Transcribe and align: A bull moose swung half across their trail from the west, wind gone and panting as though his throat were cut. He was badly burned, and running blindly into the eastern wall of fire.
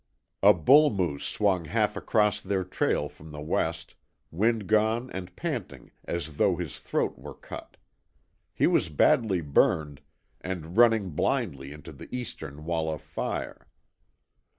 A 0.41 0.51
bull 0.55 0.89
moose 0.89 1.25
swung 1.25 1.65
half 1.65 1.95
across 1.95 2.41
their 2.41 2.63
trail 2.63 3.07
from 3.07 3.29
the 3.31 3.39
west, 3.39 3.93
wind 4.31 4.65
gone 4.65 5.11
and 5.11 5.35
panting 5.35 5.91
as 6.05 6.37
though 6.37 6.55
his 6.55 6.79
throat 6.79 7.19
were 7.19 7.35
cut. 7.35 7.77
He 8.51 8.65
was 8.65 8.89
badly 8.89 9.41
burned, 9.41 10.01
and 10.43 10.75
running 10.75 11.11
blindly 11.11 11.71
into 11.71 11.91
the 11.91 12.09
eastern 12.11 12.65
wall 12.65 12.89
of 12.91 12.99
fire. 13.03 13.67